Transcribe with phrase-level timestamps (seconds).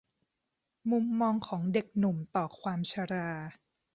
[0.91, 3.31] มุมมองของเด็กหนุ่มต่อความชรา